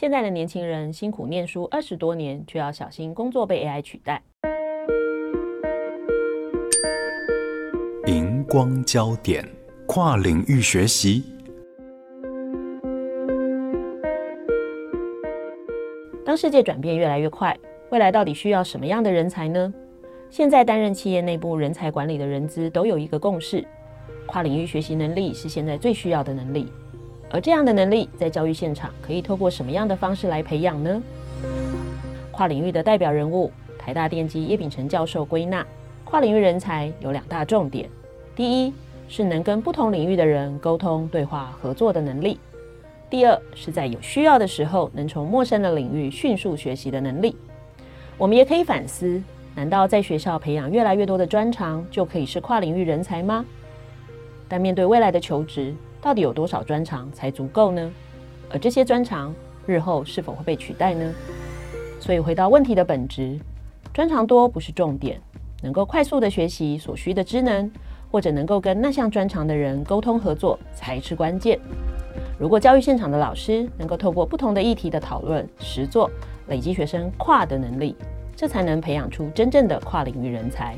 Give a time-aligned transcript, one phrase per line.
[0.00, 4.22] 现在的年轻人辛苦念书二十多年，却要小心工作被 AI 取代。”
[8.06, 9.44] 荧光焦点，
[9.88, 11.24] 跨领域学习。
[16.24, 17.58] 当世界转变越来越快，
[17.90, 19.74] 未来到底需要什么样的人才呢？
[20.30, 23.66] 现在担任企业内部人才管理的人资都有一个共识：
[24.28, 26.72] 跨领域学习能力是现在最需要的能力。
[27.30, 31.02] 而这样的能力，在教育现场可以透过什么样的方式来培养呢？
[32.30, 35.66] 跨领域的代表人物，台大电机叶秉成教授归纳，
[36.04, 37.88] 跨领域人才有两大重点：
[38.34, 38.72] 第一
[39.08, 42.38] 是能跟不同领域的人沟通、对话、合作的能力；
[43.10, 47.36] 第二是在有需要的时候，能从陌生的领域迅速学习的能力。
[48.16, 49.22] 我们也可以反思：
[49.54, 53.44] 难道在学校培养越来越多的专长，就可以是跨领域人才吗？
[54.48, 57.90] 但面对未来的求职，到底有多少专长才足够呢？
[58.50, 59.34] 而这些专长
[59.66, 61.12] 日后是否会被取代呢？
[62.00, 63.38] 所以回到问题的本质，
[63.92, 65.20] 专长多不是重点，
[65.62, 67.70] 能够快速的学习所需的知能，
[68.10, 71.58] 或者能够跟那项专长的人沟通合作才是关键。
[72.38, 76.08] 如果教育现场的老师能够透过不同的议题的讨论、实作，
[76.46, 77.96] 累积学生跨的能力，
[78.36, 80.76] 这才能培养出真正的跨领域人才。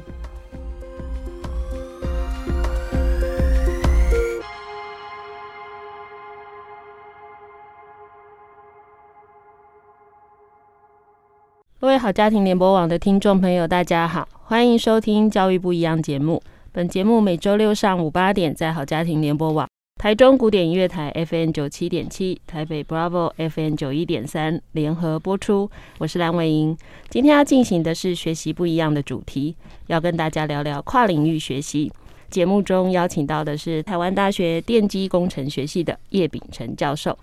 [11.81, 16.43] 各位好，家庭联播网的听众朋友，大家好，欢迎收听《教育不一样》节目。
[16.73, 19.67] 本节目每周六上午八点在好家庭联播网、
[19.97, 25.71] 台中古典音乐台 FM 九七点七、台北 Bravo FM 九一点三联合播出。
[25.97, 26.77] 我是蓝伟莹，
[27.09, 29.57] 今天要进行的是学习不一样的主题，
[29.87, 31.91] 要跟大家聊聊跨领域学习。
[32.29, 37.19] 节目中邀请到的是台湾大学电机工程学系的叶秉成教授。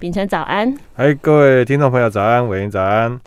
[0.00, 0.76] 秉成早安！
[0.94, 3.20] 嗨，各位听众朋友早安，伟莹早安。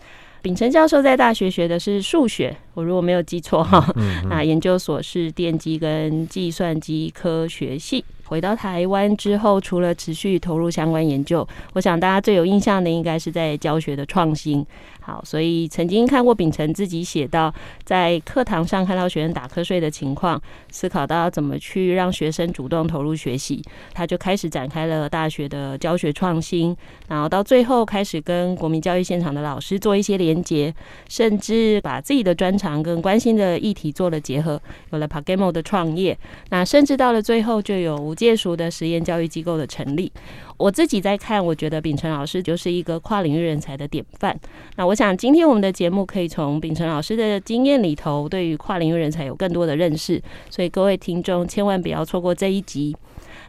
[0.43, 3.85] 秉承教授在大学学的是数学，我如果没有记错哈，
[4.29, 8.03] 那研究所是电机跟计算机科学系。
[8.25, 14.65] 回到台湾之后，除了持续投入相关研究，我想大家最有印象的应该是在教学的创新。
[15.01, 20.41] 好，所以曾经看过秉承自己写到，在课堂上看到学生打瞌睡的情况，
[20.71, 23.61] 思考到要怎么去让学生主动投入学习，
[23.93, 26.75] 他就开始展开了大学的教学创新，
[27.09, 30.73] 然后到最后开始跟国民教育现场的老师做一些连结，
[31.09, 34.59] 甚至把自己的专常跟关心的议题做了结合，
[34.91, 36.17] 有了 PaGamO 的创业，
[36.49, 40.09] 那甚至到了最后就有无界塾的实验教育机构的成立。
[40.55, 44.39] 我自己在看，我觉得秉承老师就是一个跨领域人才的典范。
[44.77, 50.21] 那我想今天我们的节目可以从秉承老师的经验里头，对于跨领域人才有更多的认识。
[50.49, 52.95] 所以各位听众千万不要错过这一集。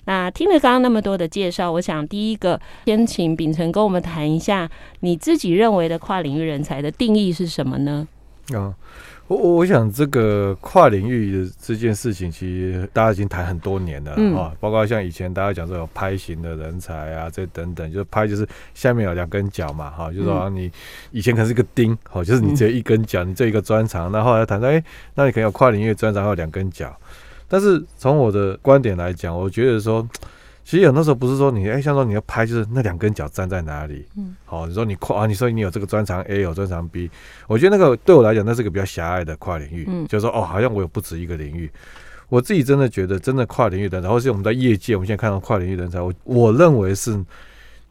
[0.06, 4.68] 那听了刚刚那么多的介绍，我想第一个先请秉承跟我们谈一下
[5.00, 8.06] 你自己认为的跨领域人才的定义是什么呢？
[8.52, 8.74] 嗯。
[9.26, 20.70] 我我想这个跨领域的这件事情，其实大家已经谈很多年了啊、嗯，包括像以前大家讲说有拍型的人才啊，这等等，就是拍就是下面有两根脚嘛，哈，就是说你
[21.10, 24.84] 以前可能是一个钉，好，就是你只有一根脚，你这一个专长，那后来谈到，哎，
[25.14, 26.94] 那你可能有跨领域专长，还有两根脚，
[27.48, 30.06] 但是从我的观点来讲，我觉得说。
[30.64, 34.06] 其实有那时候不是说你哎，像说你要拍，就是那两根脚站在哪里？
[34.16, 37.10] 嗯，好，你说你跨啊，你说你有这个专长 A，有专长 B，
[37.46, 39.84] 我觉得那个对我来讲，那是个比较狭隘的跨领域。
[39.86, 41.70] 嗯，就是说哦，好像我有不止一个领域。
[42.30, 47.22] 我自己真的觉得，真的跨领域的，然后是我们在业界，我们现在看到跨领域人才，我我认为是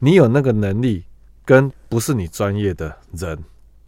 [0.00, 1.04] 你有那个能力，
[1.44, 3.38] 跟不是你专业的人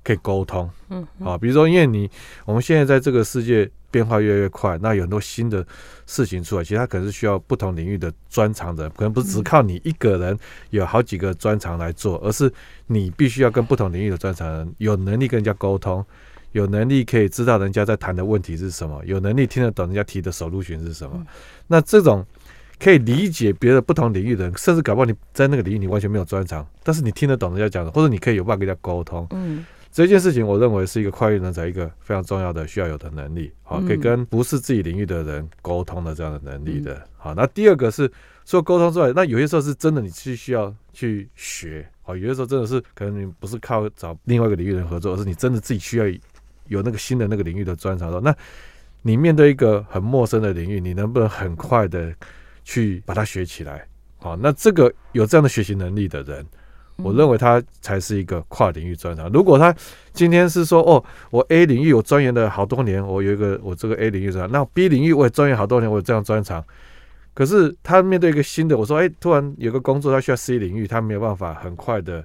[0.06, 0.70] 可以沟通。
[0.90, 2.08] 嗯，好，比如说，因为你
[2.44, 3.68] 我们现在在这个世界。
[3.88, 5.64] 变化越来越快，那有很多新的
[6.04, 10.38] 事情出来，其实它可能是需要不同领域的专长的，可能不是只靠你一个人
[10.68, 12.52] 有好几个专长来做，而是
[12.88, 16.04] 你必须要跟不同领域的专长人有能力跟人家沟通，
[16.52, 21.24] 有能力可以知道人家在谈的问题是什么，有能力听得懂人家提的 solution 是什么。
[21.66, 22.26] 那这种
[22.78, 29.26] 可以理解别的不同领域的人，甚至搞不好你在那个领域你完全没有专长，但是你听得懂人家讲的，或者你可以有办法跟人家沟通。
[29.30, 29.64] 嗯。
[29.96, 37.02] 这件事情，我认为是一个跨域人才一个非常重要的需要有的能力，好，可以跟不是自己领域的人沟通的这样的能力的。
[37.16, 38.06] 好，那第二个是
[38.44, 42.14] 除了沟通之外，那有些时候是真的，你是需要去学好。
[42.14, 46.04] 有些时候真的是可能你不是靠找另外一个领域人合作，而是你真的自己需要
[46.66, 48.20] 有那个新的那个领域的专长的。
[48.20, 48.36] 那
[49.00, 52.14] 你面对一个很陌生的领域，你能不能很快的
[52.64, 53.88] 去把它学起来？
[54.18, 56.44] 好，那这个有这样的学习能力的人，
[57.02, 59.30] 我认为他才是一个跨领域专长。
[59.30, 59.74] 如果他
[60.12, 66.64] 今天是说，哦，我 A 领域我钻研了好多年，我有一个我这个 A 领域专长，那 B 领域我也钻研好多年，我有这样专长。
[67.34, 72.24] 可是他面对一个新的，我说，哎，突然有个工作他需要 C 领域，他没有办法很快的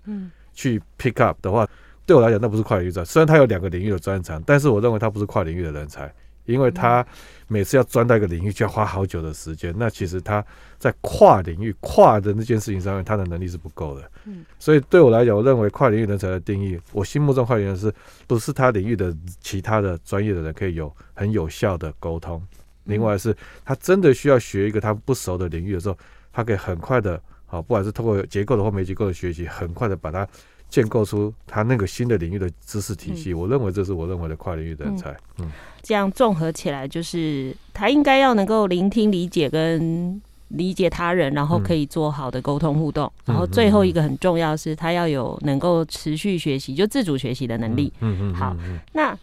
[0.54, 1.68] 去 pick up 的话，
[2.06, 3.12] 对我来讲那不是跨领域专长。
[3.12, 6.12] 虽然他有两个领域的专长，但是我认为他不是跨领域的人才。
[6.51, 7.06] 因为他
[7.48, 9.74] 每次要钻到一个领域，就要花好久的时间。
[9.77, 10.44] 那其实他
[10.77, 14.12] 在跨领域、跨的那件事情上面，他的能力是不够的。
[14.25, 17.94] 嗯，所以对我来讲，我认为跨领域人才的定义，我心目中跨领域人是
[18.27, 22.42] 不是他领域的其他的专业的人可以有很有效的沟通？
[22.86, 25.98] 另外是他真的需要学一个他不熟的领域的时候，
[26.31, 30.27] 他可以很快的，好，不管是通过结构的或没结构的学习，很快的把它。
[30.72, 35.16] 建构出他那个新的领域的知识体系，嗯、我认为这是我认为的跨领域人才。
[35.38, 35.52] 嗯，
[35.84, 43.06] 这样综合起来，就是他应该要能够聆听、理解跟理解他人，然后可以做好的沟通互动。
[43.26, 47.92] 嗯、然后最后一个很重要是，他要有能够持续学习，就自主学习的能力。
[48.00, 48.34] 嗯嗯。
[48.34, 48.56] 好，
[48.94, 49.14] 那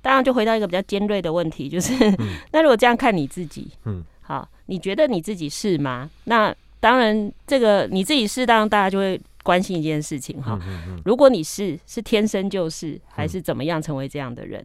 [0.00, 6.08] 当然就回到一个比较尖锐的问题，就是、嗯、 那如果这样看你自己，嗯，好，你觉得你自己是吗？
[6.24, 9.20] 那当然，这个你自己是，当然大家就会。
[9.42, 10.58] 关心一件事情哈，
[11.04, 14.64] 如果你是是天生就是，还是怎么样成为这样的人？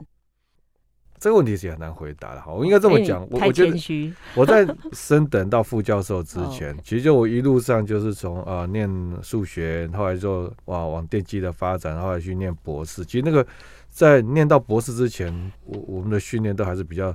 [1.19, 2.53] 这个问题是很难回答的哈。
[2.53, 4.63] 我应该这么讲，我我觉得我在
[4.93, 8.87] 升等到副教授之 前，其实就我一路上就是从呃念
[9.23, 13.03] 数学，后来就哇往电机的发展，后来去念博士。
[13.03, 13.43] 其实那个
[13.89, 17.11] 在念到博士之前，我我们的训练都还是比较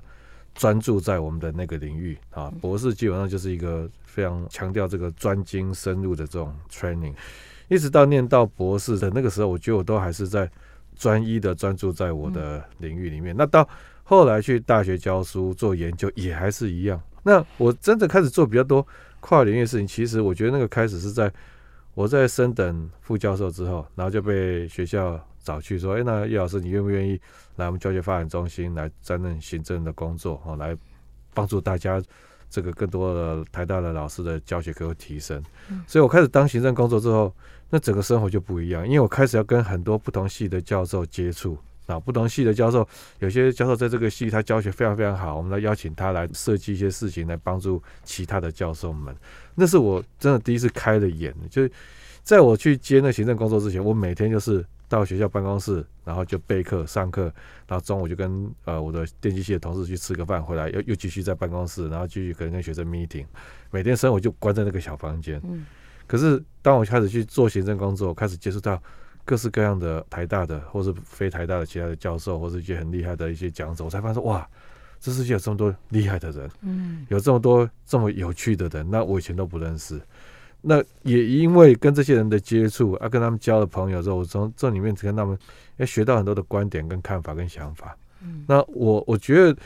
[0.52, 2.52] 专注在我们的那个领域啊。
[2.60, 7.14] 博士基本上就是一个非常强调这个专精深入的这种 training。
[7.72, 10.50] 一直到念到博士的那个时候，我觉得我都还是在
[10.94, 13.34] 专一的专注在我的领域里面。
[13.34, 13.66] 那到
[14.04, 17.00] 后来去大学教书做研究也还是一样。
[17.22, 18.86] 那我真的开始做比较多
[19.20, 21.32] 跨领域的事情，其实我觉得那个开始是在
[21.94, 27.18] 我在升等副教授之后，然后就被学校找去说：“哎，那叶老师，你愿不愿意
[27.56, 30.76] 来我们教学发展中心来担任行政的工作，哦，来
[31.32, 32.02] 帮助大家？”
[32.52, 35.42] 这个更多的台大的老师的教学可以提升，
[35.86, 37.34] 所以我开始当行政工作之后，
[37.72, 42.86] 那整个生活就不一样，因为我开始要跟很多不同系的教授接触啊，不同系的教授，
[43.20, 49.16] 有些教授在这个系他教学非常非常好，我们来邀请他来设计一些事情来帮助其他的教授们，
[49.54, 51.72] 那是我真的第一次开了眼，就是
[52.22, 54.62] 在我去接那行政工作之前，我每天就是。
[54.92, 57.22] 到学校办公室，然后就备课上课，
[57.66, 63.24] 然后中午就跟呃我的电机系的同事去吃个饭，回来又又继续在办公室，然后继续可能跟学生 meeting，
[63.70, 65.40] 每天生活就关在那个小房间。
[66.06, 68.80] 可是当我开始去做行政工作，开始接触到
[69.24, 74.48] 各式各样的台大的或是非台大的其他的教授，或是一些很厉害的一些讲者，我才发现说哇，
[75.00, 80.00] 这世界有这么多厉害的人，嗯，有这么多这么有趣的人，那我以前都不认识。
[80.64, 85.36] 那也因为跟这些人的接触啊，跟他们交了朋友之后，我从这里面跟他们
[85.78, 87.96] 要学到很多的观点、跟看法、跟想法。
[88.22, 89.56] 嗯，那我我觉得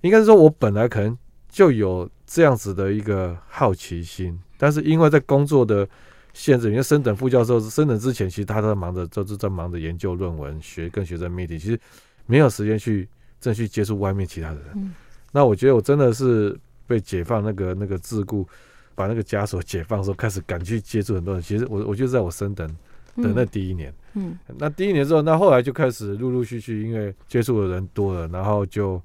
[0.00, 1.16] 应该是说，我本来可能
[1.48, 5.88] 就有这样子的一个好奇心，但是因为在工作的
[6.34, 11.80] 限制，因为升等副教授升等之前，其实他都在忙着，都是在忙着研究论文、学跟学生 meeting，其实
[12.26, 13.08] 没有时间去
[13.40, 14.66] 正去接触外面其他的人。
[14.74, 14.94] 嗯，
[15.32, 16.54] 那我觉得我真的是
[16.86, 18.46] 被解放那个那个桎梏。
[18.92, 21.42] 把那个枷锁解放的时候，开始敢去接触很多人。
[21.42, 22.68] 其实我我就在我升等
[23.16, 29.00] 的那第一年，嗯，那第一年之后，那后来就开始陆陆续续，因为接触的人多了，然后就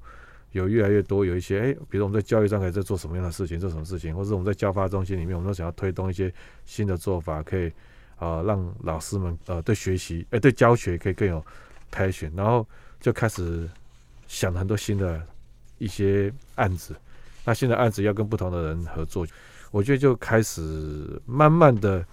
[0.52, 6.32] 有越来越多有一些，哎，比如我们在教育上可以在做什么样的事情，做什么事情，或者我们在教发中心里面，我们都想要推动一些
[6.64, 7.68] 新的做法，可以
[8.16, 11.44] 啊、呃、让老师们呃对学习，哎对教学可以更有
[11.92, 12.66] passion，然后
[13.00, 13.68] 就开始
[14.26, 15.20] 想很多新的
[15.78, 16.96] 一些案子。
[17.44, 19.26] 那新的案子要跟不同的人合作。
[19.70, 22.04] 我觉得就开始慢慢的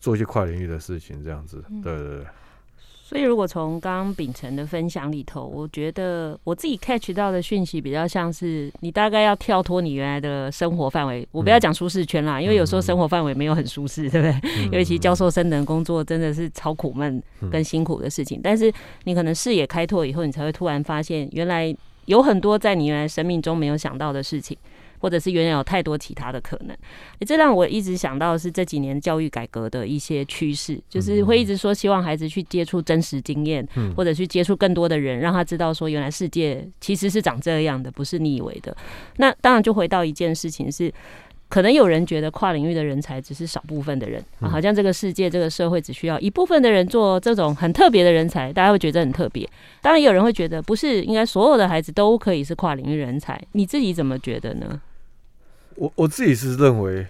[0.00, 2.26] 做一些跨领域的事情，这样子，对对对。
[3.06, 11.28] 所以，如果从刚刚秉承的分享里头，我觉得我自己 catch 到的讯息比较像是，你大概要跳脱你原来的生活范围。
[11.30, 14.78] 我不要讲舒适圈啦，因为有时候生活范围没有很舒适，对不对？
[14.78, 18.40] 尤其教授升等工作真的是超苦闷跟辛苦的事情。
[18.42, 18.72] 但是
[19.04, 24.56] 你可能视野开拓以后，你才会突然发现，原来有很多在你原来生命中没有想到的事情。
[24.98, 26.76] 或者是原来有太多其他的可能，
[27.26, 38.76] 这让我一直想到的是这几年教育改革的一些趋势，就是会一直说希望孩子去接触真实经验，或者去接触更多的人，让他知道说原来世界其实是长这样的，不是你以为的。
[39.16, 40.92] 那当然就回到一件事情是。
[41.54, 49.48] 可能有人觉得跨领域的人才只是少部分的人，啊、好像这个世界、这个社会只需要一部分的人做这种很特别的人才，大家会觉得很特别。
[49.80, 53.40] 当然，也有人会觉得不是，应该所有的孩子都可以是跨领域人才。
[53.52, 54.82] 你自己怎么觉得呢？
[55.76, 57.06] 我我自己是认为，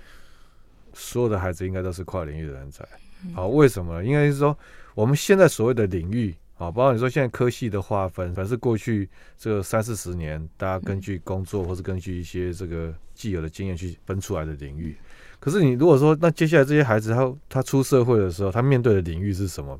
[0.93, 2.87] 所有的孩子应该都是跨领域的人才。
[3.33, 4.05] 好，为什么呢？
[4.05, 4.55] 应该是说，
[4.95, 6.35] 我们现在所谓的领域。
[6.57, 14.97] 好，包括你说现在科系的划分，反正是过去这三四十年，大家根据工作或是根据一些这个既有的经验去分出来的领域。
[15.41, 19.79] 可是你如果说，那接下来这些孩子他他出社会的时候，他面对的领域是什么？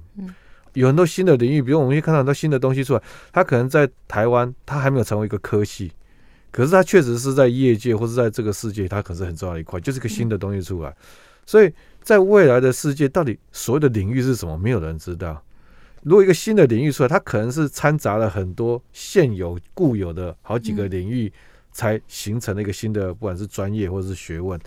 [0.73, 3.03] 有很多新的领域，比如我们看到很多新的东西出来。
[3.33, 5.93] 他可能在台湾，他还没有成为一个科系，
[6.51, 10.93] 可是他确实是在业界或是在这个世界，他可是很重要的一块，就是个新的东西出来。
[11.47, 14.59] 所以在未来的世界，到底所谓的领域是什么？
[14.59, 15.41] 没有人知道。
[16.05, 21.33] 如果一个新的领域出来，它可能是掺杂了很多现有固有的好几个领域，
[21.73, 24.61] 才形成了一个新的，不管是专业或者是学问。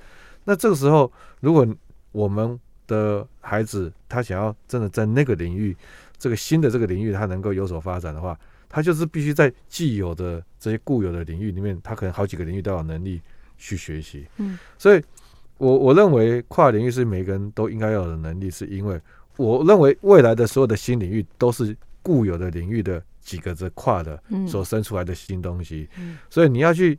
[0.46, 1.66] 那这个时候，如果
[2.12, 5.78] 我们的孩子他想要真的在那个领域，
[6.18, 8.36] 这个新的这个领域他能够有所发展的话，
[8.68, 13.22] 他就是必须在既有的这些固有的领域里面，他可能好几个领域都有能力
[13.60, 14.26] 去学习。
[14.38, 15.04] 嗯，所以
[15.60, 19.00] 我我认为跨领域是每个人都应该要有的能力，是因为。
[19.38, 25.88] 我认为未来的所有的新领域都是固有的领域的几个字跨的所生出来的新东西，
[26.30, 26.98] 所以你要去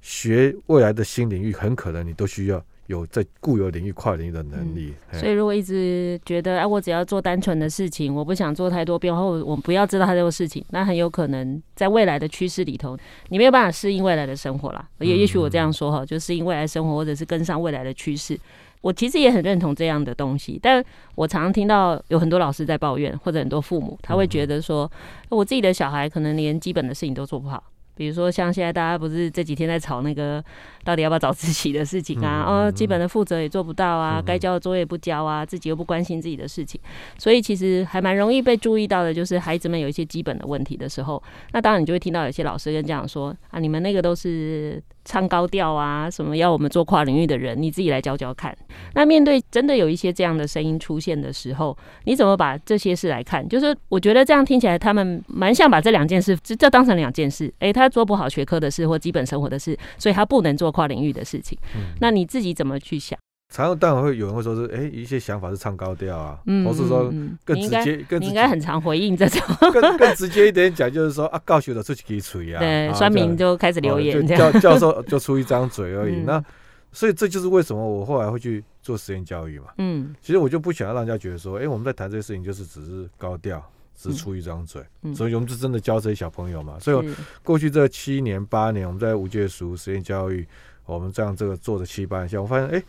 [0.00, 4.92] 学未来的新领域，很可能你都需要有在固有领域跨领域的能力。
[5.12, 14.88] 所以如果一直觉得哎，我只要做单纯的事情，我不想做太多变化，或我不要知道太多事情，那很有可能在未来的趋势里头，你没有办法适应未来的生活啦。
[14.98, 18.38] 也也许我这样说哈，就适应未来生活，或者是跟上未来的趋势。
[18.80, 20.82] 我其实也很认同这样的东西，但
[21.16, 24.90] 我常常听到有很多老师在抱怨，或者很多父母他会觉得说，
[25.28, 27.62] 我自己的小孩可能连基本的事情都做不好。
[27.98, 30.42] 比如说，像现在大家不是这几天在吵那个
[30.84, 32.44] 到底要不要早自习的事情啊？
[32.46, 36.80] 哦，基本的负责也做不到啊，该交的作业不交啊，自己又不关心自己的事情，
[37.18, 41.20] 所以其实还蛮容易被注意到的，就是孩子们有一些基本的问题的时候，
[41.52, 48.56] 那当然你就会听到有些老师跟家长说啊，你们那个都是唱高调啊，什么要我们做跨领域的人，你自己来教教看。
[48.94, 53.48] 那面对真的有一些这样的声音出现的时候，你怎么把这些事来看？
[53.48, 57.88] 就是我觉得这样听起来，他们蛮像把这两件事这这当成两件事，诶，他。
[57.88, 61.58] 做不好学科的事或基本生活的事，所以他不能做跨领域的事情。
[61.74, 63.18] 嗯、那你自己怎么去想？
[63.50, 67.12] 常常当然会有人会说是，哎、欸，一些想法是唱高调啊，嗯、或是说
[67.44, 69.40] 更直接，更你应该很常回应这种。
[69.72, 76.16] 更更直接一点讲，就是说啊，教授的出去给吹啊， 对，酸民就开始留言，教教授就出一张嘴而已。
[76.16, 76.44] 嗯、那
[76.92, 79.66] 所以这就是为什么我后来会去做实验教育嘛。
[79.78, 83.62] 嗯，其实我就不想要让人家觉得说，哎、欸，我们在谈这些事情就是只是高调。
[84.00, 86.74] 只出一张嘴，嗯、所以我们是真的教这些小朋友嘛。
[86.76, 90.46] 嗯、所以过去这七年八年，我们在无界塾实验教育，
[90.86, 92.84] 我们这样这个做的七八年下，我发现哎、欸，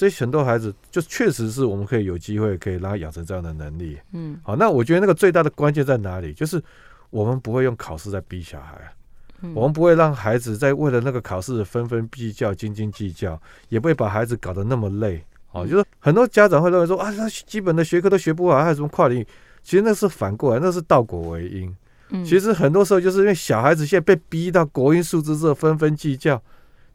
[0.00, 3.98] 这些很多孩子就确实是我们可以有机会可以让他养成这样的能力。
[4.12, 6.32] 嗯，好，那我觉得那个最大的关键在哪里？
[6.32, 6.58] 就是
[7.10, 8.80] 我们不会用考试在逼小孩，
[9.42, 13.38] 嗯、我们不会让孩子在为了那个考试纷纷计较、斤斤计较，
[13.68, 15.22] 也不会把孩子搞得那么累。
[15.48, 19.26] 好，就是很多家长会认为说啊，他基本的学科都学不好，还有什么跨领域？
[19.62, 21.76] 其实那是反过来，那是倒果为因。
[22.08, 26.42] 嗯其实很多时候就是因为小孩子现在被逼到国英数字这纷纷计较。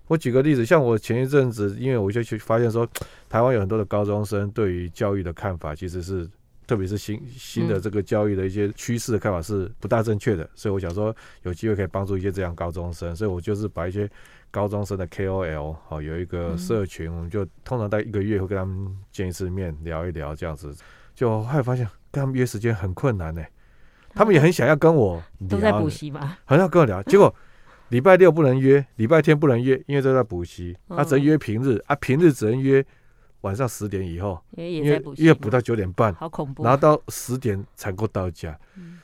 [0.08, 2.88] 我举个例子，像我前一阵子，因为我就去发现说，
[3.30, 6.30] 台湾有很多的高中生对于教育的看法，其实是
[6.68, 10.50] 特别是新新的这个教育的一些趋势的看法是不大正确的。
[10.56, 14.10] 所以我想说，有机会可以帮助一些这样高中生，所以我就是把一些
[14.52, 20.76] 高中生的 KOL 好有一个社群，我们就通常在一个月会跟他们见一次面，聊一聊这样子，
[21.14, 21.88] 就后来发现。
[22.12, 23.52] 跟他们约时间很困难呢、欸，
[24.14, 27.04] 他们也很想要跟我聊，都在补习吧，很想跟我聊。
[27.04, 27.36] 结果
[27.90, 30.76] 礼拜六不能约，礼拜天不能约，因为都在补习。
[30.90, 32.84] 他只能约平日啊，平日只能约
[33.42, 38.58] 晚上十点以后，因为因为补到九点半，好恐怖，然后到十点才够到家。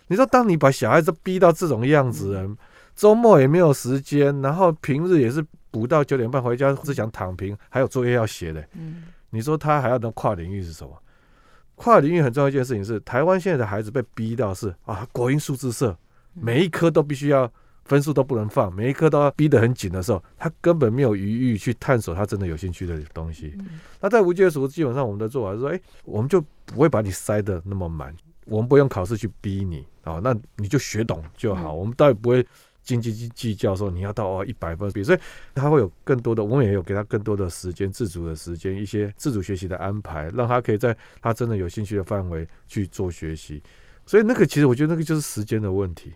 [0.08, 2.58] 你说，当你把小孩子逼到这种样子，人
[2.96, 8.68] 周末也没有时间，然后平日也是补到九点半回家，只想躺平，还有作业要写的。
[9.30, 10.92] 你说他还要能跨领域是什么？
[11.76, 15.98] 跨领域很重要一件事情是，台湾现在的孩子被逼到是啊，国英数字社，
[16.34, 17.52] 每一科都必须要
[17.92, 23.54] 分数都不能放，每一科都要逼得很紧的时候，他根本没有余裕去探索他真的有兴趣的东西。
[24.00, 32.46] 那在无界塾，基本上我们的做法是说，哎，我们就不会把你塞得那么满，我们不用考试去逼你啊，那你就学懂就好，我们倒也不会。
[32.84, 35.20] 斤斤计较说你要到哦一百分，比所以
[35.54, 43.62] 他会有更多的，我们也有给他更多的时间，自主的时间，一些自主学习的安排，让他可以在他真的有兴趣的范围去做学习。
[44.08, 46.12] 所以那个其实我觉得那个就是时间的问题。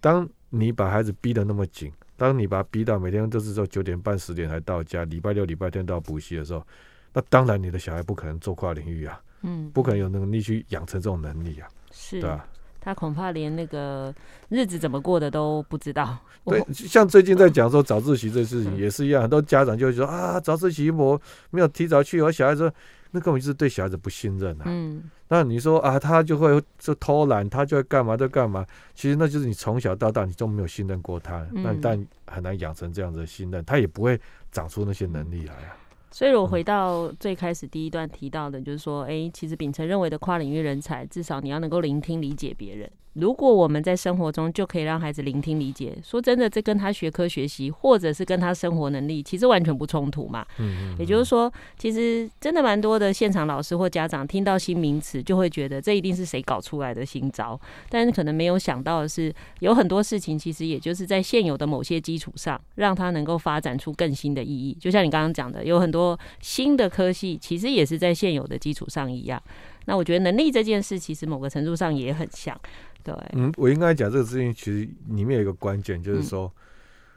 [0.00, 6.64] 当你把孩子逼得那么紧，当你把他逼到每天都是说九点半十点才到家，礼拜六礼拜天都要补习的时候，
[7.12, 12.46] 那当然你的小孩不可能做跨领域啊，嗯，不可能有能力去养成这种能力啊，是，对吧？
[12.84, 14.12] 他恐怕连那个
[14.48, 16.18] 日子怎么过的都不知道。
[16.44, 21.20] 对，像最近在讲说早自习这事情也是一样，很多家长就会说啊，早自习我
[21.50, 22.72] 没有提早去，我小孩子
[23.12, 24.64] 那根本就是对小孩子不信任啊。
[24.66, 35.76] 嗯，那你说啊，他就会就偷懒，他就会干嘛就干嘛，其实那就是你从小到大你都没有信任过他，那但很难养成这样子的信任，他也不会长出那些能力来啊。
[36.10, 42.90] 所以，我回到最开始第一段提到的，就是说，哎，其实秉承认为的跨领域人才，至少你要能够聆听、理解别人。
[43.14, 50.46] 如果我们在生活中就可以让孩子聆听理解，说真的，这跟他学科学习或者是跟他生活能力，其实完全不冲突嘛。
[50.58, 50.96] 嗯，嗯，嗯。
[50.98, 64.76] 也就是说，其实真的蛮多的现场老师或家长听到新名词，就会觉得这一定是谁搞出来的新招，但是可能没有想到的是，有很多事情其实也就是在现有的某些基础上，让他能够发展出更新的意义。
[64.80, 69.42] 就像你刚刚讲的，有很多新的科系，其实也是在现有的基础上一样。
[69.84, 72.58] 那我觉得能力这件事，其实某个程度上也很像。
[73.02, 76.60] 对，嗯，我应该讲这个事情，其实里面有一个关键，就是说，嗯、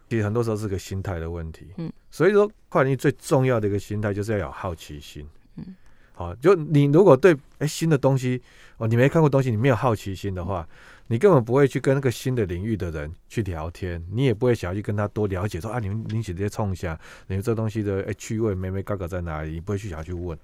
[0.09, 1.67] 其实很多时候是个心态的问题。
[1.77, 5.27] 嗯，所以说跨领域最重要的一个心态，就是要有好奇心。
[5.57, 5.75] 嗯，
[6.13, 8.41] 好，就你如果对哎、欸、新的东西
[8.77, 10.61] 哦，你没看过东西，你没有好奇心的话。
[10.61, 10.75] 嗯
[11.07, 19.51] 你根本不会去跟那个新的领域的人去聊天，你也不会想要去跟他多了解，说啊，你们引起这些冲下，你们这东西的哎趣味、眉眉角角在哪里？
[19.51, 20.35] 你不会去想要去问，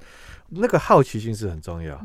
[0.50, 2.00] 那个好奇心是很重要。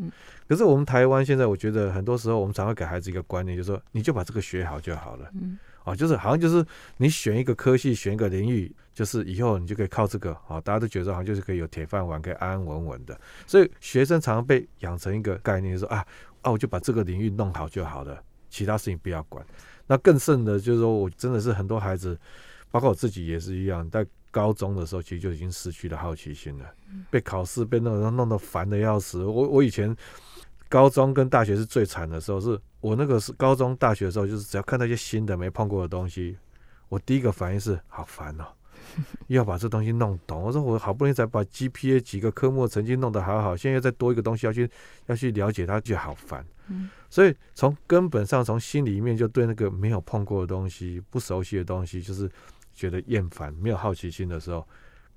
[0.48, 5.28] 可是我们台湾现在，我觉得很多时候我们常会给孩子一个观念，就是说你就把这个学好就好了。
[5.34, 6.64] 嗯，啊，就是好像就是
[6.96, 13.20] 你选一个科系，选一个领域，就是以后你就可以靠这个啊，大家都觉得好像就是可以有铁饭碗，可以安安稳稳的。
[13.46, 16.06] 所以学生常常被养成一个概念，就是说啊
[16.40, 18.22] 啊，我就把这个领域弄好就好了。
[18.56, 19.44] 其他事情不要管，
[19.86, 22.18] 那更甚的，就是说我真的是很多孩子，
[22.70, 26.64] 包括我自己也是一样，在高中的时候，其实就已经失去了好奇心了，
[27.10, 29.24] 被考试被弄弄得烦的要死。
[29.24, 29.94] 我我以前
[30.70, 36.36] 高中跟大学是最惨的时候，是我那个是高中大学的时候，就是只要看到一些新的没碰过的东西，
[36.88, 38.44] 我第一个反应是好烦哦。
[39.28, 44.68] 又 要把这东西弄懂，我说我好不容易才把 GPA 几个科目成绩弄得好好，现在又再多一个东西要去
[45.06, 46.44] 要去了解它，就好烦。
[46.68, 52.28] 嗯，所以从根本上，从心里面就对那个没有碰过的东西、不熟悉的东西，就是
[52.74, 54.66] 觉得厌烦，没有好奇心的时候，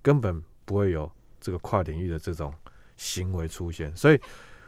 [0.01, 2.53] 根本不会有这个跨领域的这种
[2.97, 3.95] 行为出现。
[3.95, 4.19] 所以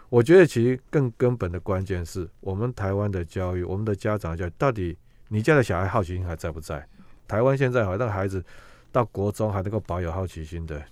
[0.09, 4.97] 我觉得，其实更根本的关键是我们台湾的教育，我们的家长教育，到底
[5.27, 6.87] 你家的小孩好奇心还在不在？
[7.27, 8.43] 台湾现在好像孩子。
[8.91, 10.83] 到国中还能够保有好奇心的，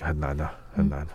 [0.00, 1.06] 很难啊，很难。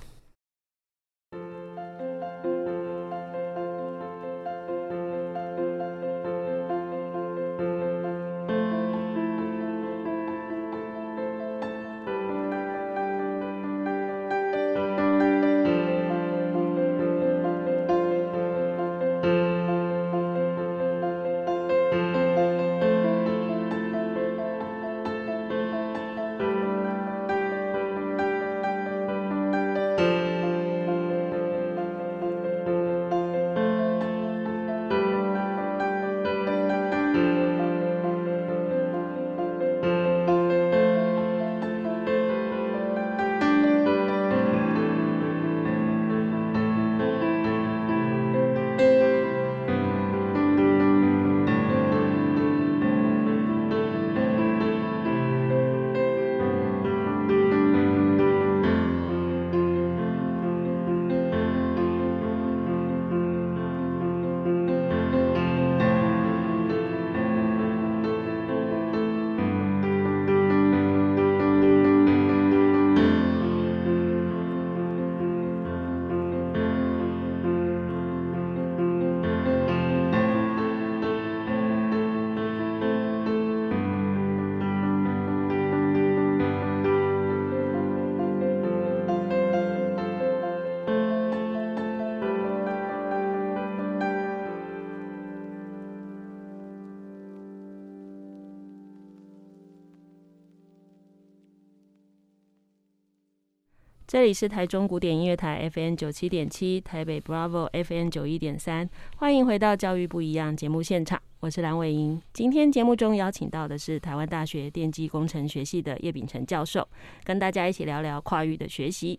[104.11, 112.21] 这里是台中古典音乐台 FM 九七点七，台北 Bravo FM 九一点三，欢迎回到教育不一样节目现场，我是蓝伟莹。
[112.33, 116.85] 今天节目中邀请到的是台湾大学电机工程学系的叶秉成教授，
[117.23, 119.17] 跟大家一起聊聊跨域的学习。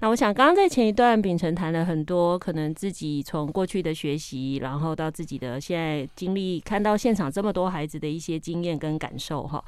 [0.00, 9.62] 那我想，刚刚在前一段，秉承谈了很多，可能自己从过去的学习，然后到自己的现在经历，看到现场这么多孩子的一些经验跟感受哈。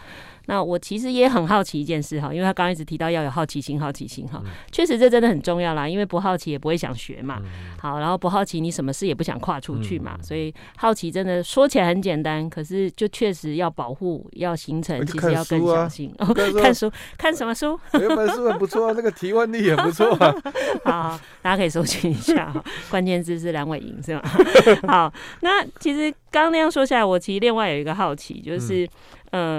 [0.47, 4.40] 那我其实也很好奇一件事哈，因为他刚刚一直提到要有好奇心，好奇心哈，
[4.71, 7.43] 确实这真的很重要啦，因为不好奇也不会想学嘛。
[7.81, 10.16] 好，然后不好奇，你什么事也不想跨出去嘛。
[10.23, 16.14] 所以好奇真的说起来很简单，可是就确实要保护，要形成，其实要更小心。
[16.62, 17.79] 看书，看什么书？
[17.95, 20.19] 有本书很不错啊，那个提问力也不错。
[20.85, 22.52] 好，大家可以搜寻一下，
[22.90, 24.22] 关键字是梁伟莹是吗？
[24.87, 28.85] 好，那其实刚刚那样说下来，我其实另外有一个好奇，就是。
[28.85, 28.88] 嗯，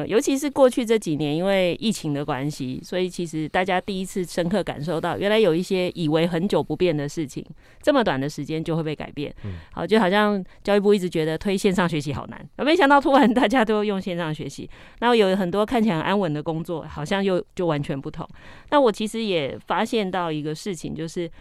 [0.07, 7.45] 尤其是过去这几年，因为疫情的关系，所以其实大家第一次深刻感受到，原来有一些以为很久不变的事情，
[7.81, 9.33] 这么短的时间就会被改变。
[9.45, 18.27] 嗯，好，就好像教育部一直觉得推线上学习好难，没想到突然大家都用线上学习，那有很多看起来很安稳的工作，好像又就完全不同。
[18.71, 21.31] 那我其实也发现到一个事情，就是。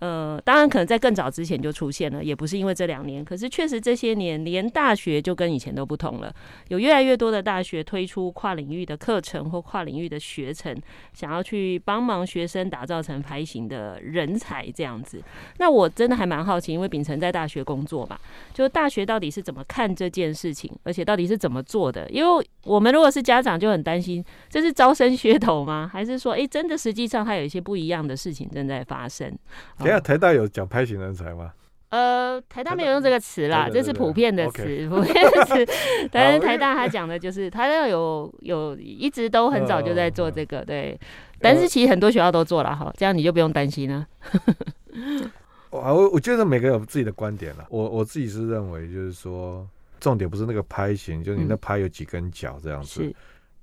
[0.00, 3.24] 呃，当然可能在更早之前就出现了，也不是因为这两年。
[3.24, 6.34] 可是确实这些年，连大学就跟以前都不同了。
[6.68, 10.76] 有越来越多的大学推出跨领域的课程或跨领域的学程，
[11.12, 15.22] 想要去帮忙学生打造成排型的人才这样子。
[15.58, 18.18] 那我真的还蛮好奇，因为秉承在大学工作嘛，
[18.52, 22.08] 就大学到底是怎么看这件事情，而且到底是怎么做的？
[22.10, 25.88] 因为我们如果是家长，就很担心这是招生噱头吗？
[25.92, 29.32] 还是说，哎、真的实际上还有一些不一样的事情正在发生？
[29.84, 31.52] 等下，台大有讲拍型人才吗？
[31.90, 35.64] 呃，台大没有用这个词啦，这是普遍的词，普遍的词。
[36.10, 40.98] 但是台大他讲的就是，他要有有一直都很早就在做这个，对。
[41.40, 44.04] 但是其实很多学校都做了哈，这样你就不用担心了。
[45.70, 47.64] 我我觉得每个人有自己的观点了。
[47.68, 49.64] 我我自己是认为，就是说，
[50.00, 53.14] 重点不是那个拍型，就是你那拍有几根脚这样子。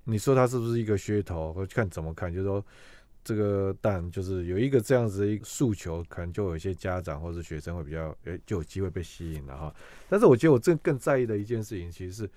[0.05, 1.53] 你说它是不是一个噱头？
[1.57, 2.63] 我看怎么看，就是说。
[3.23, 9.73] 这个但就是有一个这样子的一个诉求，可能就有一些家长或者学生会比较诶，就有机会被吸引了哈。
[10.09, 12.29] 但是我觉得我真更在意的一件事情，其实是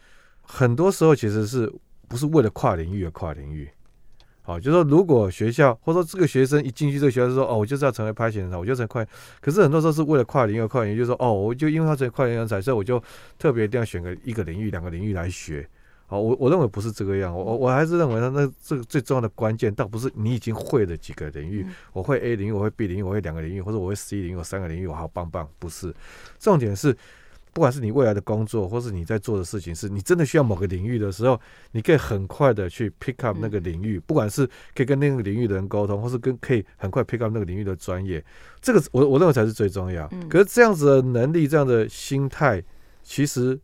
[0.42, 1.72] 很多时候其实是
[2.06, 3.68] 不是为了跨领域而跨领域？
[4.42, 9.08] 好，就是说如果学校或者说这个学生一进去这个学校就说哦，我就是要成为拍型人才，我就成为快。
[9.40, 13.02] 可是很多时候是为了跨领域跨领域，就是说哦，我就因为他成为跨领域人才，所以我就
[13.38, 15.66] 特别一定要选个一个领域、两个领域来学。
[16.06, 25.94] 好，我我认为不是这个样，我我还是认为呢那这个最重要的关键，倒不是你已经会了几个领域，我会 A 领域，我会 B 领域，我会两个领域，或者我会 C 领域，我三个领域，我好棒棒，不是。
[26.38, 26.94] 重点是，
[27.54, 31.40] 不管是你未来的工作，或是你在做的事情，是你真的需要某个领域的时候，
[31.72, 38.22] 你可以很快的去 pick up 那个领域，不管是可以跟那个领域的人沟通，或是跟可以很快 pick up 那个领域的专业，
[38.60, 40.06] 这个我我认为才是最重要。
[40.28, 42.62] 可是这样子的能力，这样的心态，
[43.02, 43.58] 其实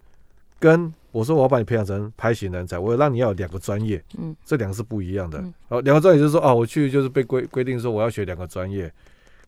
[0.59, 5.43] 跟我说我要把你培养成拍型人才，我让你要有两个专业，嗯，这两个是不一样的。
[5.69, 8.93] 哦，两个专业就是说，啊，我去就是被规规定说我要学两个专业，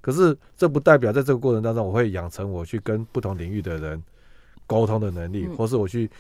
[0.00, 4.02] 可是这不代表在这个过程当中我会养成我去跟不同领域的人
[4.66, 6.10] 沟通的能力，或是我去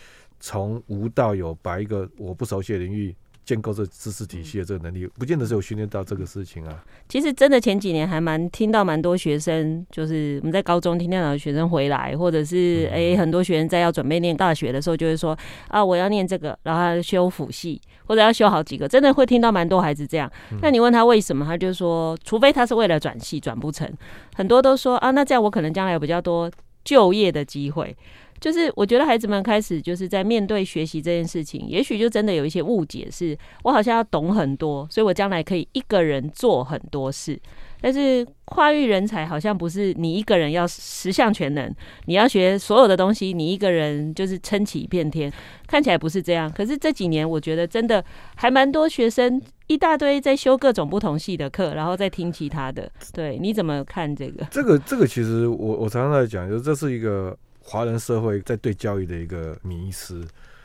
[0.40, 3.14] 从无到有把一个我不熟悉的领域。
[3.44, 6.84] 建构这知识体系的这个能力，不见得是有训练到这个事情啊。
[7.08, 15.36] 其实真的前几年还蛮听到蛮多学生，就是我们在高中听到的学生回来，或者是哎、欸、很多学生在要准备念大学的时候，就会说
[15.68, 20.30] 啊，我要念这个，然后他修辅系或者要修好几个，真的会听到蛮多孩子这样。
[20.60, 23.92] 那你问他为什么，他就说，除非他是为了转系转不成，
[24.36, 26.50] 很多都说啊，那这样我可能将来有比较多
[26.84, 27.96] 就业的机会。
[28.42, 37.38] 就是我觉得孩子们开始就是在面对学习这件事情，也许就真的有一些误解，是我好像要懂很多，所以我将来可以一个人做很多事。
[37.80, 41.72] 但是跨域人才好像不是你一个人要十项全能，
[42.06, 45.32] 你要学所有的东西，你一个人就是撑起一片天，
[45.68, 46.50] 看起来不是这样。
[46.50, 52.90] 可是这几年我觉得真的还蛮多学生一大堆在修各种不同系的课，然后再听其他的。
[53.12, 54.44] 对，你怎么看这个？
[54.50, 57.38] 这个这个其实我我常常在讲，就是这是一个。
[57.64, 60.22] 华人社会在对教育的一个迷失，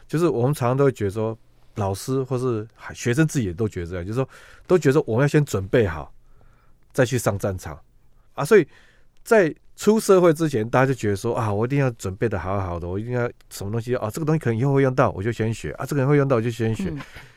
[0.07, 1.38] 就是我们常常都会觉得说，
[1.75, 4.27] 老师或是学生自己也都觉得这样，就是说，
[4.65, 6.12] 都觉得说我们要先准备好，
[6.91, 7.79] 再去上战场
[8.33, 8.43] 啊。
[8.43, 8.67] 所以
[9.23, 16.91] 在出社会之前，大家就觉得说啊，我一定要准备的好好的，我一定要什么东西啊，这个东西可能以后会用到，我就先学啊，这个人会用到，我就先学。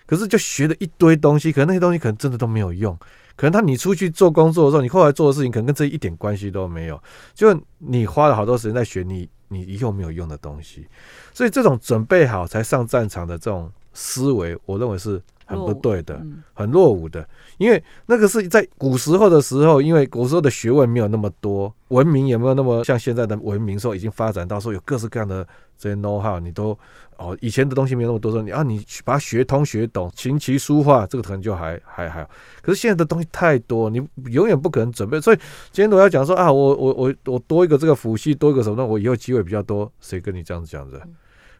[0.06, 2.98] 可是就学了一堆东西，可能那些东西可能真的都没有用。
[3.36, 7.00] 可能他你出去做工作的时候，你后来做的事情可能跟这一点关系都没有，
[7.34, 9.28] 就你花了好多时间在学你。
[9.52, 10.86] 你以后没有用的东西，
[11.34, 16.20] 所以这种准备好才上战场的这种思维，我认为是很不对的，
[16.52, 17.26] 很落伍的。
[17.58, 26.78] 因为那个是在古时候的时候，因为古时候的学问没有那么多，文明也没有那么像现在的文明说已经发展到说有各式各样的这些 know how，你都
[27.16, 32.30] 哦以前的东西没有那么多，说你啊你把它学通学懂，琴棋书画这个可能就还还还好。
[32.62, 35.20] 可是现在的东西太多，你永远不可能准备。
[35.20, 35.36] 所以
[35.72, 39.90] 今天我要讲说啊，我我我我多一个这个辅系，多一个什么，我以后机会比较多。
[40.00, 41.00] 谁跟你这样子讲的？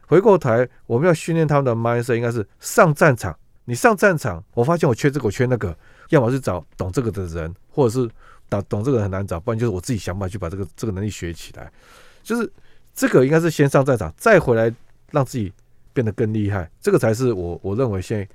[0.07, 0.49] 回过头，
[0.87, 3.33] 我们要训练他们的 mindset，应该是上战场。
[3.65, 5.77] 你上战场，我发现我缺这个，我缺那个，
[6.09, 8.09] 要么是找懂这个的人，或者是
[8.49, 11.71] 懂懂这个人很难找，不然就是我自己想办法去把这个这个能力学起来。
[12.23, 12.51] 就是
[12.93, 14.73] 这个应该是先上战场，再回来
[15.11, 15.53] 让自己
[15.93, 18.27] 变得更厉害，这个才是我我认为现在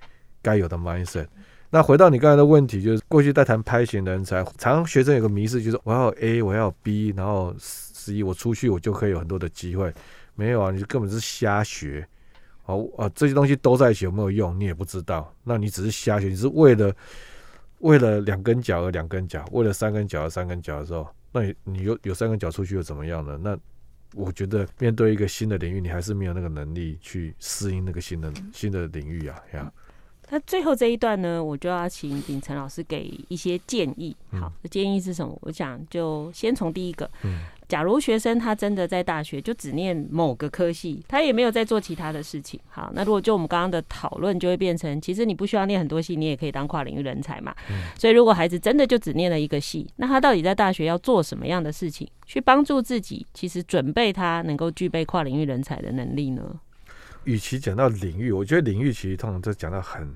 [0.43, 1.27] 该有的 mindset。
[1.71, 9.93] 那回到你刚才的问题，就是过去在谈拍型人才，常常学生有个迷思，就是我要 A，我要 B，然后 C，我出去我就可以有很多的机会。
[10.37, 12.07] 没有啊，你根本是瞎学。
[12.67, 15.33] 哦啊，这些东西都在一起有没有用，你也不知道。
[15.45, 16.95] 那你只是瞎学，你是为了
[17.79, 23.39] 为了两根脚而两根脚，为了三根脚而三根脚的时候，那你你有有三根脚出去又怎么样呢？
[23.43, 23.59] 那
[24.15, 29.73] 我觉得面对一个新的领域，你还是没有那个能力去适应那个新的新的领域啊，呀。
[30.29, 34.17] 那最后这一段呢，我就要请秉承老师给一些建议。
[34.33, 35.39] 好，建议是什么？
[35.43, 37.09] 我想就先从第一个。
[37.69, 42.61] 假如学生他真的在大学就只念某个科系，他也没有在做其他的事情。
[42.69, 47.53] 好，那如果就我们刚刚的讨论，就会变成，其实你不需要念很多系，你也可以当跨领域人才嘛。
[47.99, 56.43] 所以如果孩子真的就只念了一个系，那他到底在大学要做什么样的事情，去帮助自己，其实准备他能够具备跨领域人才的能力呢？
[57.25, 60.09] 与其讲到领域，我觉得领域其实通常都讲到很，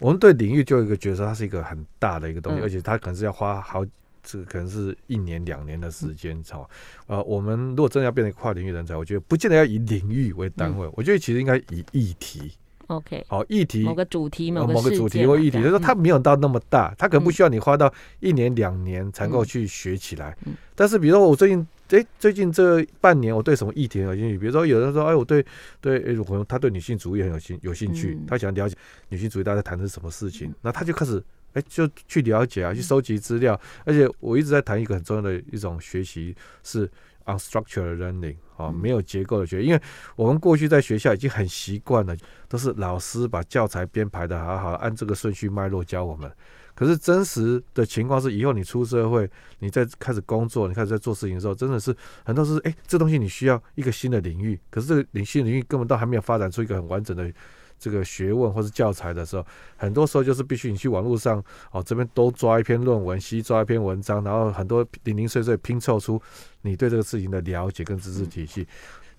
[0.00, 3.84] 我们对领域就有一个觉得它是一个很大的一个东西，而且它可能是要花好。
[4.28, 6.68] 这个可能是一年两年的时间，好，
[7.06, 12.50] 呃，我们如果真的要变成跨领域人才，我觉得不见得要以领域为单位，我觉得其实应该以议题
[12.88, 20.36] ，OK，好，议题某个主题，某个主题或议题，就是说它没有到那么大，它可能不需要你花到一年两年才够去学起来。
[20.74, 24.38] 但是，比如说我最近，哎，最近这半年我对什么议题很有兴趣？
[24.38, 25.44] 比如说有人说，哎，我对
[25.80, 28.76] 对，哎，可能他对女性主义很有兴有兴趣，他想了解
[29.08, 31.22] 女性主义大家在谈的是什么事情，那他就开始。
[31.56, 33.58] 哎，就去了解啊，去收集资料。
[33.86, 36.86] 而且我一直在谈一个很重要的一种学习，是
[37.24, 39.62] unstructured learning 啊，没有结构的学。
[39.62, 39.80] 因为
[40.16, 42.14] 我们过去在学校已经很习惯了，
[42.46, 46.30] 都是老师把教材编排的好好，按这个顺序脉络教我们。
[46.74, 49.26] 可是真实的情况是，以后你出社会，
[49.60, 54.60] 你在开始工作，你开始在做事情的时候，真的是很多是哎，这东西你需要一个新的领域。
[54.68, 57.32] 可是这个领新领域根本都还没有发展出一个很完整的。
[57.78, 66.20] 这个学问或是教材的时候，很多时候就是必须你去网络上哦，这边都抓一篇论文，西抓一篇文章，然后很多零零碎碎拼凑出
[66.62, 68.66] 你对这个事情的了解跟知识体系。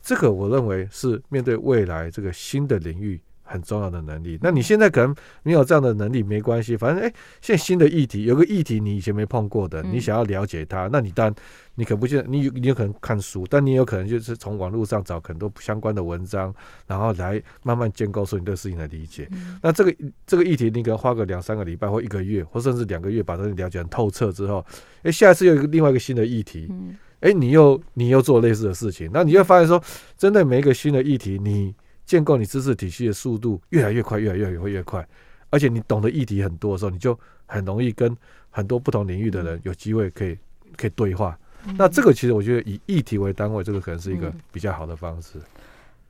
[0.01, 3.19] 这个我认为是面对未来这个新的领域。
[3.47, 4.37] 很重要的能力。
[4.41, 11.35] 那你现在可能没有这样的能力，没关系，反正哎，现在新的议题有个议题你以前没碰过的，你想要了解它，那你当然
[11.75, 16.53] 你可不见得，你你有可能看书，但你有可能就是从网络上找很多相关的文章，
[16.85, 19.29] 然后来慢慢建构出你对事情的理解。
[19.61, 24.65] 那这个这个议题，你可能花个两三个礼拜或一个月，或甚至两个月，把它了解很透彻之后，
[25.03, 26.69] 哎，下一次又有一个另外一个新的议题，
[27.21, 29.81] 哎，你又你又做类似的事情，那你会发现说，
[30.17, 31.73] 针对每一个新的议题，你。
[32.07, 35.07] 建构你知识体系的速度越来越快，越来越会越快，
[35.49, 38.15] 而且你懂得议题很多的时候，你就很容易跟
[38.49, 40.35] 很多不同领域的人有机会可以
[40.77, 41.37] 可以对话。
[41.77, 45.37] 那这个其实我觉得以议题为单位，这个可能是一个比较好的方式。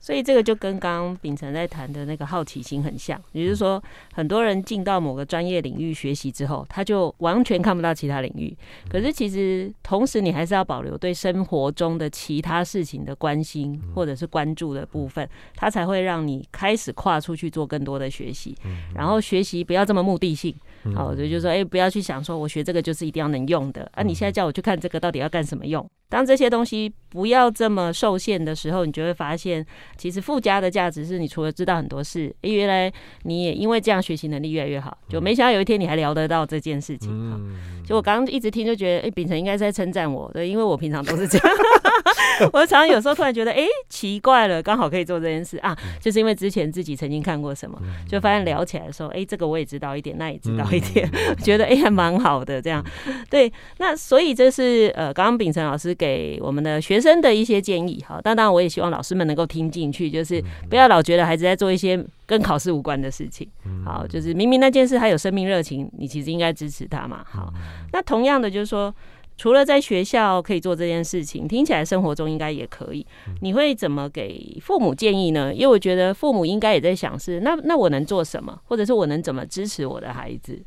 [0.00, 3.82] 所以这个就跟刚刚秉承在谈的那个好奇心很像，也就是说，
[4.12, 8.56] 很多人进到某个专业领域学习之后，他就完全看不到其他领域。
[8.88, 18.56] 可是其实同时你还是要保留对生活中的其他事情的关心或者是关注的部分，它才会让你开始跨出去做更多的学习。
[18.94, 20.54] 然后学习不要这么目的性，
[20.94, 24.02] 好，所以就说，哎，不要去想说我学这个就是一定要能用的啊！
[24.02, 25.84] 你现在叫我去看这个到底要干什么用？
[26.08, 29.64] 当这些东西不要这么受限的时候，你就会发现，
[29.96, 32.92] 其实附加的价值是你除了知道很多事，诶，原来
[33.24, 37.10] 你也因为这样学习能力越来越好，就没想到有一天你还聊得到这件事情。
[37.12, 41.48] 嗯，就我刚刚一直听就觉得，诶，秉承应该是在称赞我，对，因为我平常都是这样。
[42.52, 51.10] 我常常有时候突然觉得，哎、欸，奇怪了，刚好可以做这件事啊，就是因为之前自己曾经看过什么，就发现聊起来的时候，哎、欸，这个我也知道一点，那也知道一点，
[51.42, 52.84] 觉得哎、欸、还蛮好的这样。
[53.28, 58.02] 对，那所以这是呃，刚刚秉承老师给我们的学生的一些建议。
[58.06, 63.46] 好，当然我也希望老师们能够听进去，就是不要老觉得孩子在做一些跟考试无关的事情。
[63.84, 67.24] 好，就是明明那件事还有生命热情，你其实应该支持他嘛。
[67.28, 67.52] 好，
[67.92, 68.94] 那同样的就是说。
[69.40, 73.06] 除了在学校可以做这件事情，听起来生活中应该也可以。
[73.40, 75.54] 你会怎么给父母建议呢？
[75.54, 80.60] 因为我觉得父母应该也在想是，那那我能做什么，或者是我能怎么支持我的孩子？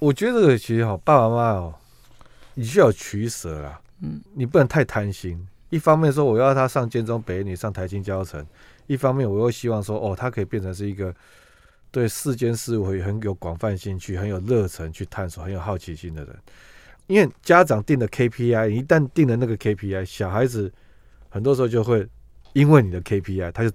[0.00, 1.74] 我觉得这个其实好，爸爸妈妈哦，
[2.56, 3.80] 你需要取舍啦。
[4.02, 5.46] 嗯，你不能太贪心。
[5.68, 8.44] 一方面说我要他上建中、北女、上台清交成，
[8.86, 11.14] 一方面我又希望说哦，他可以变成是一个
[11.92, 16.36] 对世间事物很有广泛兴趣、很有热忱去探索、很有好奇心的人。
[17.06, 20.72] 因为家长定的 KPI，一旦定了那个 KPI，小孩子
[21.28, 22.04] 很多时候就会
[22.52, 23.70] 因为你的 KPI，他就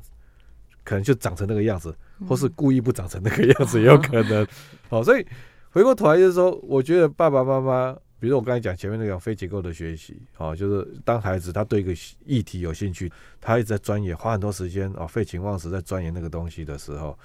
[0.84, 1.96] 可能就长成那个样子，
[2.28, 4.46] 或是故意不长成那个样子，也有可能。
[4.90, 5.26] 好， 所以
[5.70, 7.96] 回过头来就是说，我觉得爸爸妈妈。
[8.26, 11.94] 比如我刚才讲前面那种非结构的学习，哦，就是当孩子他对一个
[12.26, 17.16] 议题有兴趣，他一直在钻研，花很多时间哦，废寝忘食在钻研那个东西的时候，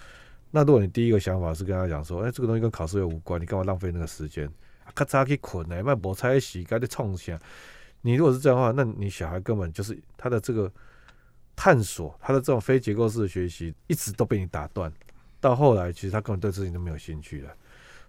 [0.50, 4.46] 那如果你第一个想法是跟他讲说，哎、这个东西跟考试又无关，你干嘛浪费那个时间？
[4.94, 7.40] 咔嚓去困呢，卖菠菜洗，该得冲下。
[8.02, 10.70] 你如果是这样的话，那你小孩根本就是他的这个
[11.56, 14.92] 探索，他的这种非结构式的学习，一直都被你打断，
[15.40, 17.50] 到后来其实他根本对自己都没有兴趣了。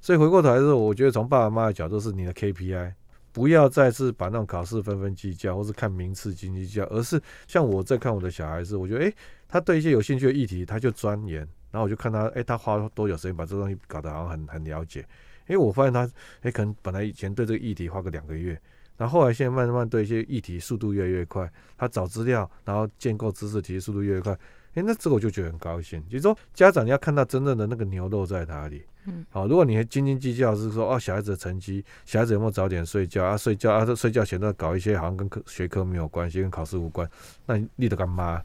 [0.01, 2.93] 所以回过头来的时候，我觉得从爸爸妈妈的角度是你的 KPI，
[3.31, 9.13] 不要再是把那种考试分分计较，或是看名次斤斤计较，而是像我在看我的小孩子，我觉得诶、
[9.47, 15.05] 他对一些有兴趣的议题，他就钻研，然后我就看他，诶、他花多久时间把这东西搞得好像很很了解，
[15.45, 16.09] 诶，我发现他，
[16.41, 18.59] 诶、可能本来以前对这个议题花个两个月，
[18.97, 24.37] 然后后来现在慢慢对一些议题速度越来越快，他找资料，然后建构知识体系速度越来越快，
[24.73, 26.01] 诶、欸，那这个我就觉得很高兴。
[26.07, 28.84] 就是说，家长你要看到真正的那个牛肉在哪里。
[29.05, 33.36] 嗯，好，如果你还斤斤计较，是说哦，小孩子的成绩，小孩子有没有早点睡觉啊？
[33.36, 37.10] 睡觉啊，睡觉前都要搞一些好像跟科学科没有关系，跟考试无关，
[37.45, 38.41] 那你立得干嘛？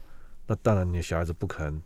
[0.47, 1.81] 那当然，你的小孩子不可能，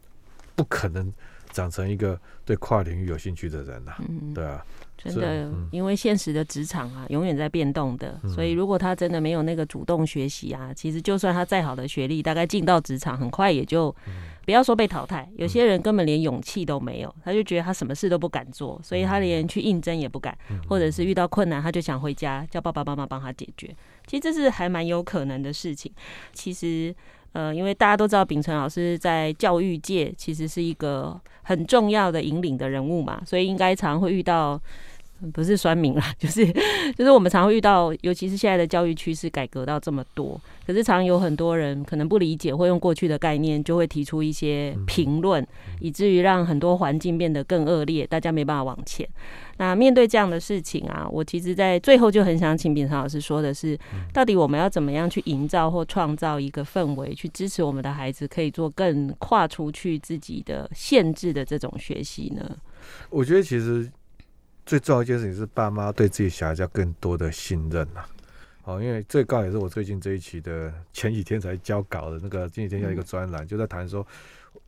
[0.55, 1.11] 不可能
[1.51, 3.97] 长成一个对跨领域有兴趣的人呐、啊。
[4.07, 4.65] 嗯，对啊。
[5.03, 13.93] 真的，因为现实的职场啊，永远在变动的，所以如果他真的没有那个主动学习啊，其实就算他再好的学历，大概进到职场很快也就
[14.45, 23.73] 不要说被淘汰，有些人根本连勇气都没有，他就觉得他什么事都不敢做，所以他连去应征也不敢，或者是遇到困难他就想回家叫爸爸妈妈帮他解决。
[24.07, 25.91] 其实这是还蛮有可能的事情。
[26.33, 26.93] 其实，
[27.33, 34.59] 呃，因为大家都知道秉承老师在教育界其实是一个很重要的引领的人物嘛，所以应该常会遇到。
[35.33, 36.45] 不是酸民啦， 就是
[36.95, 45.45] 就是我们常会遇到，尤其是现在的教育趋势改革到这么多，可是常有很多人可能不理解，会用过去的概念，就会提出一些评论，
[45.79, 49.07] 以至于让很多环境变得更恶劣，大家没办法往前。
[49.57, 53.77] 那面对这样的事情啊，我其实在最后就很想请秉承老师说的是，
[54.11, 62.57] 到底我们要怎么样去营造或创造一个氛围，去支持我们的孩子可以做更跨出去自己的限制的这种学习呢？
[63.11, 63.87] 我觉得其实。
[64.65, 68.03] 最重要一件事情是，爸妈对自己小孩子要更多的信任呐。
[68.63, 74.05] 好，因为最高也是我最近这一期的前几天才交稿的那个前几天要一个专栏，就在谈说，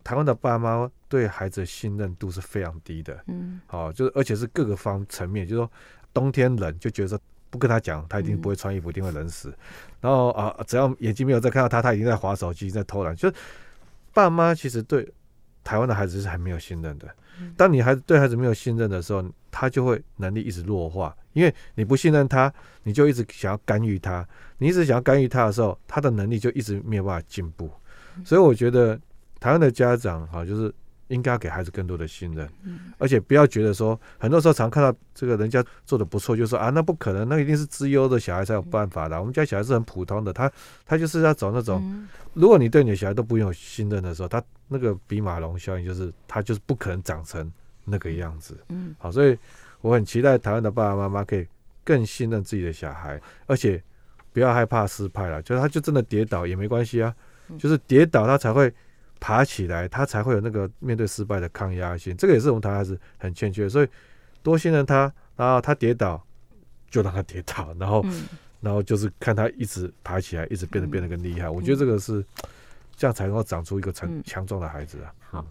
[0.04, 3.24] 台湾的爸妈对孩子的信任度是非常低的。
[3.28, 5.72] 嗯，好，就是而且是各个方层面，就是说
[6.12, 7.20] 冬天冷就觉得说
[7.52, 9.56] 不跟他讲，他一定不会穿衣服，一定会冷死。
[10.02, 13.16] 然后啊，只要眼睛没有在看到他，他已经在划手机，在偷懒。
[13.16, 13.36] 就是
[14.12, 15.08] 爸妈其实对
[15.64, 17.08] 台湾的孩子是还没有信任的。
[17.58, 24.28] 当你孩子对孩子没有信任的时候，他就会能力一直弱化，因为你不信任他，你就一直想要干预他，
[24.60, 27.72] 你一直想要干预他的时候，他的能力就一直没有办法进步。
[28.24, 29.00] 所以我觉得
[29.40, 30.74] 台湾的家长哈，就是
[31.08, 32.50] 应该要给孩子更多的信任，
[32.98, 39.20] 而且不要觉得说，很多时候常看到这个人家做的不错，就说啊，那不可能，那一定是资优的小孩才有办法的。
[39.20, 40.52] 我们家小孩是很普通的，他
[40.86, 44.44] 他就是要走那种，如果你对你的小孩都不用信任的时候，他。
[44.70, 47.52] 那个比马龙效应就是他就是不可能长成
[47.84, 49.38] 那个样子，嗯，好，所以
[49.82, 51.46] 我很期待台湾的爸爸妈妈可以
[51.84, 53.80] 更信任自己的小孩，而且
[54.32, 57.14] 不要害怕失败了，就是他就真的跌倒也没关系啊，
[57.60, 58.74] 就是跌倒他才会
[59.24, 63.88] 爬起来，他才会有那个面对失败的抗压性，这个也是我们台湾孩子很欠缺，所以
[64.42, 66.22] 多信任他，然后他跌倒
[66.90, 68.06] 就让他跌倒，然后
[68.60, 72.22] 然后就是看他一直爬起来，一直变得变得更厉害，我觉得这个是。
[72.96, 75.00] 这样才能够长出一个强强壮的孩子
[75.32, 75.44] 啊！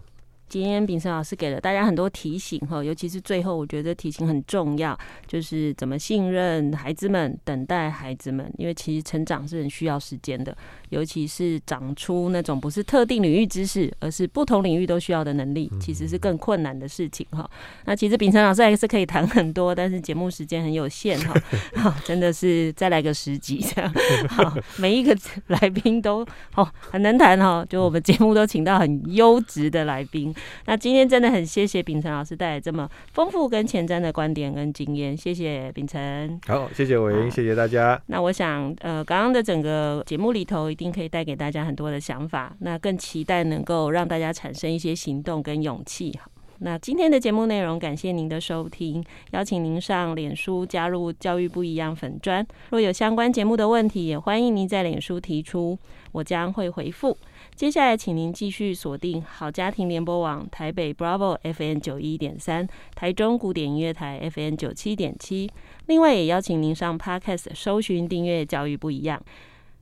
[0.53, 10.55] 今天秉承老师给了大家很多提醒哈，尤其是最后，我觉得提醒很重要，就是怎么信任孩子们，等待孩子们，因为其实成长是很需要时间的，
[10.89, 17.49] 尤其是长出那种不是特定领域知识，而是不同领域都需要的能力，其实是更困难的事情哈。
[17.85, 21.33] 那其实秉承老师还是可以谈很多，但是节目时间很有限哈，
[21.81, 23.91] 好，真的是再来个十集这样，
[24.29, 30.31] 好，每一个来宾都好很能谈哈，就我们节目都请到很优质的来宾。
[30.65, 36.39] 那今天真的很谢谢秉承老师带来这么丰富跟前瞻的观点跟经验，谢谢秉承。
[36.47, 38.01] 好，谢谢伟莹，谢谢大家。
[38.07, 46.17] 那我想，呃，刚刚的整个节目里头一定可以带给大家很多的想法，那更期待能够让大家产生一些行动跟勇气。
[46.59, 52.45] 那今天的节目内容，感谢您的收听，邀请您上脸书加入教育不一样粉专。
[52.69, 55.77] 若有相关节目的问题，也欢迎您在脸书提出，
[56.13, 57.17] 我将会回复。
[57.55, 65.49] 接下来，请您继续锁定好家庭联播网台北 Bravo FM 九一点三，台中古典音乐台 FM 九七点七。
[65.85, 69.21] 另外，也邀请您上 Podcast 搜寻订阅教育不一样。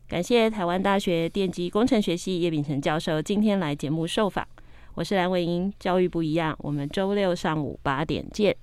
[0.07, 4.45] 感谢台湾大学电机工程学系叶秉成教授今天来节目受访。
[4.95, 8.55] 我是蓝伟英，教育不一样，我们周六上午八点见。